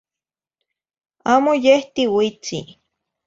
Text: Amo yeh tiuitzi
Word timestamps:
Amo 1.33 1.51
yeh 1.63 1.83
tiuitzi 1.93 2.59